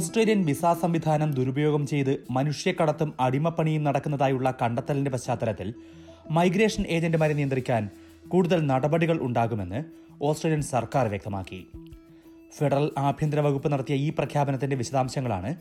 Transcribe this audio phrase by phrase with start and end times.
[0.00, 5.74] Australian visa സംവിധാനം ദുരുപയോഗം ചെയ്ത് മനുഷ്യക്കടത്തും അടിമപ്പണിയും നടക്കുന്നതായുള്ള കണ്ടെത്തലിന്റെ പശ്ചാത്തലത്തിൽ
[6.30, 7.90] മൈഗ്രേഷൻ ഏജന്റുമാരെ നിയന്ത്രിക്കാൻ
[8.28, 9.84] കൂടുതൽ നടപടികൾ ഉണ്ടാകുമെന്ന്
[10.22, 11.66] ഓസ്ട്രേലിയൻ സർക്കാർ വ്യക്തമാക്കി.
[12.58, 15.56] ഫെഡറൽ ആഭ്യന്തര വകുപ്പ് നടത്തിയ ഈ പ്രഖ്യാപനത്തിന്റെ വിശദാംശങ്ങളാണ്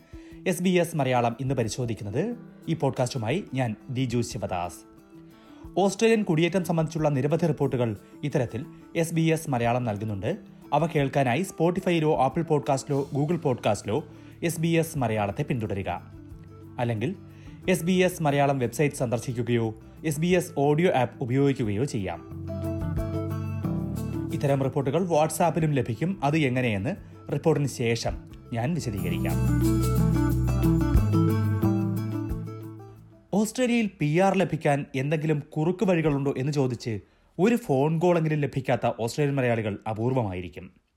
[0.47, 2.35] എസ് ബി എസ് മലയാളം ഇന്ന് പരിശോധിക്കുന്നത്.
[2.69, 4.77] ഈ പോഡ്കാസ്റ്റുമായി ഞാൻ ദിജു ശിവദാസ്.
[5.77, 8.65] ഓസ്ട്രേലിയൻ കുടിയേറ്റം സംബന്ധിച്ചുള്ള നിരവധി റിപ്പോർട്ടുകൾ ഇത്തരത്തിൽ
[8.95, 10.37] എസ് ബി എസ് മലയാളം നൽകുന്നുണ്ട്.
[10.73, 14.03] അവ കേൾക്കാനായി സ്പോട്ടിഫൈയിലോ ആപ്പിൾ പോഡ്കാസ്റ്റിലോ ഗൂഗിൾ പോഡ്കാസ്റ്റിലോ
[14.43, 16.01] എസ് ബി എസ് മലയാളത്തെ പിന്തുടരുക.
[16.79, 17.15] അല്ലെങ്കിൽ
[17.69, 19.75] S B S Malayalam website സന്ദർശിക്കുകയോ
[20.05, 22.47] S B S audio app ഉപയോഗിക്കുകയോ ചെയ്യാം.
[24.33, 26.19] ഇത്തരം റിപ്പോർട്ടുകൾ വാട്സാപ്പിലും ലഭിക്കും.
[26.23, 26.95] അത് എങ്ങനെയെന്ന്
[27.31, 28.17] റിപ്പോർട്ടിന് ശേഷം
[28.53, 29.33] ഞാൻ വിശദീകരിക്കാം.
[33.33, 36.99] ഓസ്ട്രേലിയയിൽ പി ആർ ലഭിക്കാൻ എന്തെങ്കിലും കുറുക്ക് വഴികളുണ്ടോ എന്ന് ചോദിച്ച്
[37.39, 40.88] ഒരു ഫോൺ കോളെങ്കിലും ലഭിക്കാത്ത ഓസ്ട്രേലിയൻ മലയാളികൾ അപൂർവമായിരിക്കും.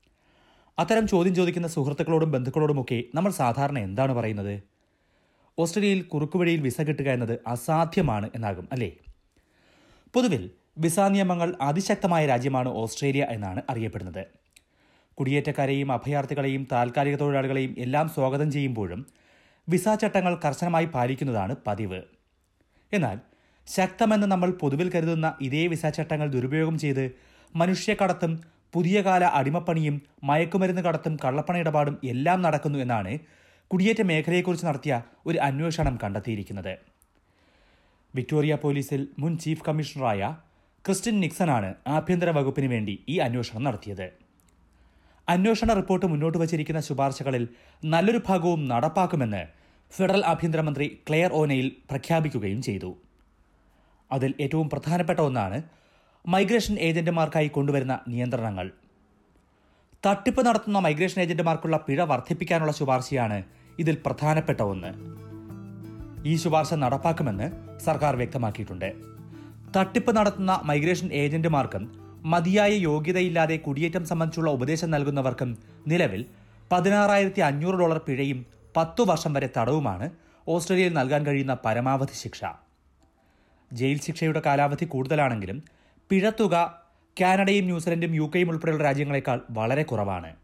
[0.77, 4.63] അത്തരം ചോദ്യം ചോദിക്കുന്ന സുഹൃത്തുക്കളോടും ബന്ധുക്കളോടുമൊക്കെ നമ്മൾ സാധാരണ എന്താണ് പറയുന്നത്?
[5.59, 8.91] ഓസ്ട്രേലിയയിൽ കുറുക്കുവഴിയിൽ വിസ കിട്ടുക എന്നത് അസാധ്യമാണ് എന്നാകും അല്ലേ?
[10.13, 14.25] പൊതുവിൽ വിസ നിയമങ്ങൾ അതിശക്തമായ രാജ്യമാണ് ഓസ്ട്രേലിയ എന്നാണ് അറിയപ്പെടുന്നത്.
[15.17, 19.05] കുടിയേറ്റക്കാരെയും അഭയാർത്ഥികളെയും താൽക്കാലിക തൊഴിലാളികളെയും എല്ലാം സ്വാഗതം ചെയ്യുമ്പോഴും
[19.69, 22.01] വിസ ചട്ടങ്ങൾ കർശനമായി പാലിക്കുന്നതാണ് പതിവ്.
[22.93, 23.19] എന്നാൽ
[23.67, 27.11] ശക്തമെന്ന് നമ്മൾ പൊതുവിൽ കരുതുന്ന ഇതേ വിസ ചട്ടങ്ങൾ ദുരുപയോഗം ചെയ്ത്
[27.55, 29.95] മനുഷ്യക്കടത്തും പുതിയ കാല അടിമപ്പണിയും
[30.29, 33.11] മയക്കുമരുന്ന് കടത്തും കള്ളപ്പണ ഇടപാടും എല്ലാം നടക്കുന്നു എന്നാണ്
[33.71, 34.93] കുടിയേറ്റ മേഖലയെക്കുറിച്ച് നടത്തിയ
[35.25, 36.73] ഒരു അന്വേഷണം കണ്ടെത്തിയിരിക്കുന്നത്.
[38.13, 40.21] വിക്ടോറിയ പോലീസിൽ മുൻ ചീഫ് കമ്മീഷണറായ
[40.85, 44.07] ക്രിസ്റ്റിൻ നിക്സനാണ് ആഭ്യന്തര വകുപ്പിന് വേണ്ടി ഈ അന്വേഷണം നടത്തിയത്.
[45.27, 47.43] അന്വേഷണ റിപ്പോർട്ട് മുന്നോട്ട് വച്ചിരിക്കുന്ന ശുപാർശകളിൽ
[47.83, 49.43] നല്ലൊരു ഭാഗവും നടപ്പാക്കുമെന്ന്
[49.91, 52.91] ഫെഡറൽ ആഭ്യന്തരമന്ത്രി ക്ലെയർ ഓനയിൽ പ്രഖ്യാപിക്കുകയും ചെയ്തു.
[54.11, 55.57] അതിൽ ഏറ്റവും പ്രധാനപ്പെട്ട ഒന്നാണ്
[56.27, 58.71] മൈഗ്രേഷൻ ഏജന്റുമാർക്കായി കൊണ്ടുവരുന്ന നിയന്ത്രണങ്ങൾ.
[60.05, 63.43] തട്ടിപ്പ് നടത്തുന്ന മൈഗ്രേഷൻ ഏജന്റുമാർക്കുള്ള പിഴ വർദ്ധിപ്പിക്കാനുള്ള ശുപാർശയാണ്
[63.79, 64.93] ഇതിൽ പ്രധാനപ്പെട്ട ഒന്ന്.
[66.25, 68.93] ഈ ശുപാർശ നടപ്പാക്കുമെന്ന് സർക്കാർ വ്യക്തമാക്കിയിട്ടുണ്ട്.
[69.77, 71.91] തട്ടിപ്പ് നടത്തുന്ന മൈഗ്രേഷൻ ഏജന്റുമാർക്കും
[72.25, 75.57] മതിയായ യോഗ്യതയില്ലാതെ കുടിയേറ്റം സംബന്ധിച്ചുള്ള ഉപദേശം നൽകുന്നവർക്കും
[75.87, 76.25] നിലവിൽ
[76.71, 78.45] പതിനാറായിരത്തി അഞ്ഞൂറ് ഡോളർ പിഴയും
[78.77, 80.09] പത്തു വർഷം വരെ തടവുമാണ്
[80.47, 82.41] ഓസ്ട്രേലിയയിൽ നൽകാൻ കഴിയുന്ന പരമാവധി ശിക്ഷ.
[83.73, 85.63] ജയിൽ ശിക്ഷയുടെ കാലാവധി കൂടുതലാണെങ്കിലും
[86.09, 86.83] പിഴത്തുക
[87.21, 90.35] കാനഡയും ന്യൂസിലൻഡും യു കെയും ഉൾപ്പെടെയുള്ള രാജ്യങ്ങളെക്കാൾ വളരെ കുറവാണ്.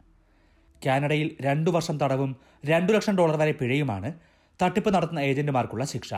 [0.86, 4.14] കാനഡയിൽ രണ്ടു വർഷം തടവും രണ്ടു ലക്ഷം ഡോളർ വരെ പിഴയുമാണ്
[4.62, 6.14] തട്ടിപ്പ് നടത്തുന്ന ഏജന്റുമാർക്കുള്ള ശിക്ഷ.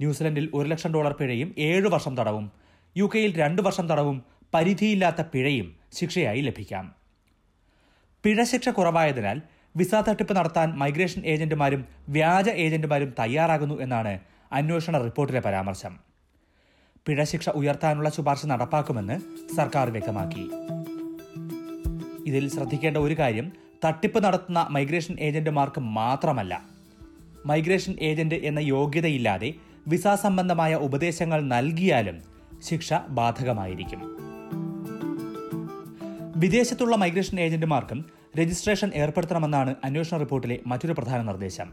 [0.00, 2.52] ന്യൂസിലൻഡിൽ ഒരു ലക്ഷം ഡോളർ പിഴയും ഏഴു വർഷം തടവും
[2.96, 4.24] യു കെയിൽ രണ്ടു വർഷം തടവും
[4.54, 6.94] പരിധിയില്ലാത്ത പിഴയും ശിക്ഷയായി ലഭിക്കാം.
[8.24, 9.42] പിഴശിക്ഷ കുറവായതിനാൽ
[9.76, 14.20] വിസ തട്ടിപ്പ് നടത്താൻ മൈഗ്രേഷൻ ഏജന്റുമാരും വ്യാജ ഏജന്റുമാരും തയ്യാറാകുന്നു എന്നാണ്
[14.52, 16.15] അന്വേഷണ റിപ്പോർട്ടിലെ പരാമർശം.
[17.06, 19.20] പിഴശിക്ഷ ഉയർത്താനുള്ള ശുപാർശ നടപ്പാക്കുമെന്ന്
[19.56, 20.48] സർക്കാർ വ്യക്തമാക്കി.
[22.26, 23.52] ഇതിൽ ശ്രദ്ധിക്കേണ്ട ഒരു കാര്യം
[23.84, 26.64] തട്ടിപ്പ് നടത്തുന്ന മൈഗ്രേഷൻ ഏജന്റുമാർക്ക് മാത്രമല്ല.
[27.46, 29.54] മൈഗ്രേഷൻ ഏജന്റ് എന്ന യോഗ്യതയില്ലാതെ
[29.88, 32.22] വിസ സംബന്ധമായ ഉപദേശങ്ങൾ നൽകിയാലും
[32.62, 34.16] ശിക്ഷ ബാധകമായിരിക്കും.
[36.36, 38.04] വിദേശത്തുള്ള മൈഗ്രേഷൻ ഏജന്റുമാർക്കും
[38.38, 41.72] രജിസ്ട്രേഷൻ ഏർപ്പെടുത്തണമെന്നാണ് അന്വേഷണ റിപ്പോർട്ടിലെ മറ്റൊരു പ്രധാന നിർദ്ദേശം.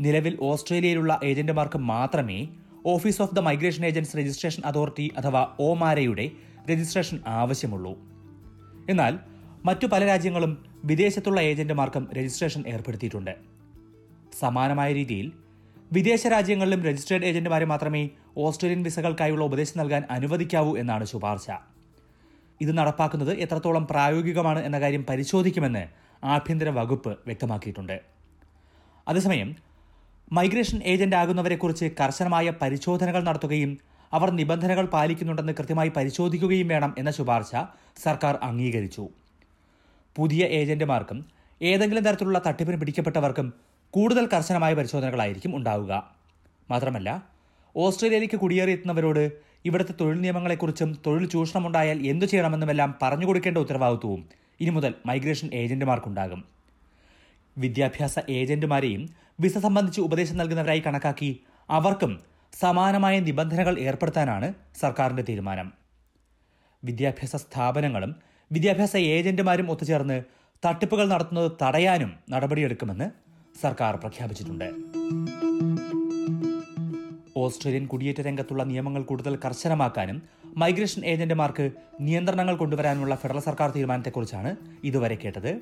[0.00, 2.48] നിലവിൽ ഓസ്ട്രേലിയയിലുള്ള ഏജന്റുമാർക്ക് മാത്രമേ
[2.86, 6.30] office of the migration agents registration authority അഥവാ ഒമാരയുടെ
[6.70, 7.98] രജിസ്ട്രേഷൻ ആവശ്യമുള്ളൂ.
[8.90, 9.18] എന്നാൽ
[9.64, 13.36] മറ്റു പല രാജ്യങ്ങളും വിദേശത്തുള്ള ഏജന്റുമാർക്കും രജിസ്ട്രേഷൻ ഏർപ്പെടുത്തിയിട്ടുണ്ട്.
[14.38, 15.32] സമാനമായ രീതിയിൽ
[15.92, 21.50] വിദേശ രാജ്യങ്ങളിലും രജിസ്ട്രേഡ് ഏജന്റുമാരെ മാത്രമേ ഓസ്ട്രേലിയൻ വിസകൾക്കായുള്ള ഉപദേശം നൽകാൻ അനുവദിക്കാവൂ എന്നാണ് ശുപാർശ.
[22.60, 25.86] ഇത് നടപ്പാക്കുന്നത് എത്രത്തോളം പ്രായോഗികമാണ് എന്ന കാര്യം പരിശോധിക്കുമെന്ന്
[26.24, 28.00] ആഭ്യന്തര വകുപ്പ് വ്യക്തമാക്കിയിട്ടുണ്ട്.
[29.08, 29.69] അതേസമയം
[30.32, 33.70] മൈഗ്രേഷൻ ഏജന്റ് ആകുന്നവരെക്കുറിച്ച് കർശനമായ പരിശോധനകൾ നടത്തുകയും
[34.12, 37.50] അവർ നിബന്ധനകൾ പാലിക്കുന്നുണ്ടെന്ന് കൃത്യമായി പരിശോധിക്കുകയും വേണം എന്ന ശുപാർശ
[38.04, 39.08] സർക്കാർ അംഗീകരിച്ചു.
[40.16, 41.18] പുതിയ ഏജന്റുമാർക്കും
[41.62, 43.52] ഏതെങ്കിലും തരത്തിലുള്ള തട്ടിപ്പിന് പിടിക്കപ്പെട്ടവർക്കും
[43.94, 45.92] കൂടുതൽ കർശനമായ പരിശോധനകളായിരിക്കും ഉണ്ടാവുക.
[46.70, 47.10] മാത്രമല്ല
[47.76, 49.24] ഓസ്ട്രേലിയയിലേക്ക് കുടിയേറിയെത്തുന്നവരോട്
[49.64, 54.22] ഇവിടുത്തെ തൊഴിൽ നിയമങ്ങളെക്കുറിച്ചും തൊഴിൽ ചൂഷണമുണ്ടായാൽ എന്തു ചെയ്യണമെന്നുമെല്ലാം പറഞ്ഞു കൊടുക്കേണ്ട ഉത്തരവാദിത്വവും
[54.60, 56.44] ഇനി മുതൽ മൈഗ്രേഷൻ ഏജന്റുമാർക്കുണ്ടാകും.
[57.58, 59.02] വിദ്യാഭ്യാസ ഏജന്റുമാരെയും
[59.42, 61.40] വിസ സംബന്ധിച്ച് ഉപദേശം നൽകുന്നവരായി കണക്കാക്കി
[61.70, 62.12] അവർക്കും
[62.60, 65.68] സമാനമായ നിബന്ധനകൾ ഏർപ്പെടുത്താനാണ് സർക്കാരിന്റെ തീരുമാനം.
[66.84, 68.12] വിദ്യാഭ്യാസ സ്ഥാപനങ്ങളും
[68.52, 70.22] വിദ്യാഭ്യാസ ഏജന്റുമാരും ഒത്തുചേർന്ന്
[70.66, 73.06] തട്ടിപ്പുകൾ നടത്തുന്നത് തടയാനും നടപടിയെടുക്കുമെന്ന്
[73.60, 74.68] സർക്കാർ പ്രഖ്യാപിച്ചിട്ടുണ്ട്.
[77.36, 80.22] ഓസ്ട്രേലിയൻ കുടിയേറ്റ രംഗത്തുള്ള നിയമങ്ങൾ കൂടുതൽ കർശനമാക്കാനും
[80.56, 81.70] മൈഗ്രേഷൻ ഏജന്റുമാർക്ക്
[82.00, 84.50] നിയന്ത്രണങ്ങൾ കൊണ്ടുവരാനുമുള്ള ഫെഡറൽ സർക്കാർ തീരുമാനത്തെക്കുറിച്ചാണ്
[84.84, 85.52] ഇതുവരെ കേട്ടത്.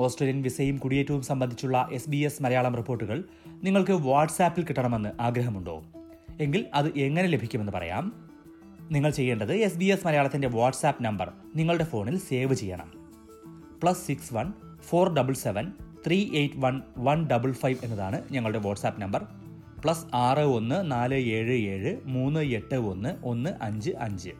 [0.00, 3.24] ഓസ്ട്രേലിയൻ വിസയും കുടിയേറ്റവും സംബന്ധിച്ചുള്ള എസ് ബി എസ് മലയാളം റിപ്പോർട്ടുകൾ
[3.64, 5.84] നിങ്ങൾക്ക് വാട്സാപ്പിൽ കിട്ടണമെന്ന് ആഗ്രഹമുണ്ടോ?
[6.40, 8.30] എങ്കിൽ അത് എങ്ങനെ ലഭിക്കുമെന്ന് പറയാം.
[8.90, 12.92] നിങ്ങൾ ചെയ്യേണ്ടത് എസ് ബി എസ് മലയാളത്തിന്റെ വാട്സാപ്പ് നമ്പർ നിങ്ങളുടെ ഫോണിൽ സേവ് ചെയ്യണം.
[13.82, 14.52] Plus six one
[14.82, 15.72] four double seven
[16.06, 19.26] three eight one one double five എന്നതാണ് ഞങ്ങളുടെ വാട്സാപ്പ് നമ്പർ.
[19.84, 24.30] പ്ലസ് ആറ് ഒന്ന് നാല് ഏഴ് ഏഴ് മൂന്ന് എട്ട് ഒന്ന് ഒന്ന് അഞ്ച് അഞ്ച്.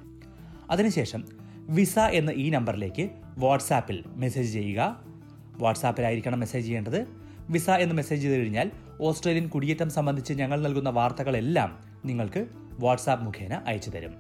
[0.71, 1.25] അതിനുശേഷം
[1.57, 5.12] വിസ എന്ന ഈ നമ്പറിലേക്ക് വാട്സാപ്പിൽ മെസ്സേജ് ചെയ്യുക.
[5.59, 7.07] വാട്സാപ്പിലായിരിക്കണം മെസ്സേജ് ചെയ്യേണ്ടത്.
[7.51, 8.71] വിസ എന്ന് മെസ്സേജ് ചെയ്ത് കഴിഞ്ഞാൽ
[9.01, 12.47] ഓസ്ട്രേലിയൻ കുടിയേറ്റം സംബന്ധിച്ച് ഞങ്ങൾ നൽകുന്ന വാർത്തകളെല്ലാം നിങ്ങൾക്ക്
[12.79, 14.15] വാട്സാപ്പ് മുഖേന അയച്ചു തരും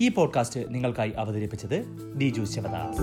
[0.00, 1.84] ഈ പോഡ്കാസ്റ്റ് നിങ്ങൾക്കായി അവതരിപ്പിച്ചത്
[2.18, 3.02] ഡിജു ശിവദാസ്.